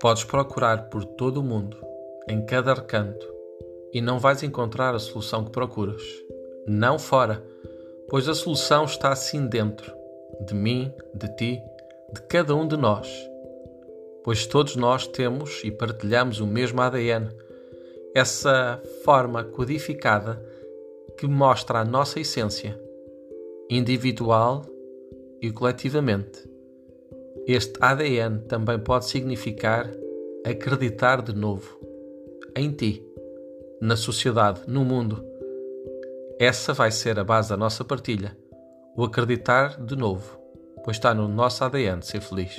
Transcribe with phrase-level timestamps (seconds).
[0.00, 1.76] Podes procurar por todo o mundo,
[2.26, 3.26] em cada recanto,
[3.92, 6.02] e não vais encontrar a solução que procuras.
[6.66, 7.44] Não fora,
[8.08, 9.94] pois a solução está assim dentro,
[10.46, 11.62] de mim, de ti,
[12.14, 13.08] de cada um de nós.
[14.24, 17.28] Pois todos nós temos e partilhamos o mesmo ADN,
[18.14, 20.42] essa forma codificada
[21.18, 22.80] que mostra a nossa essência,
[23.68, 24.64] individual
[25.42, 26.49] e coletivamente.
[27.52, 29.90] Este ADN também pode significar
[30.46, 31.80] acreditar de novo
[32.54, 33.04] em ti,
[33.80, 35.24] na sociedade, no mundo.
[36.38, 38.38] Essa vai ser a base da nossa partilha,
[38.96, 40.38] o acreditar de novo,
[40.84, 42.56] pois está no nosso ADN ser feliz.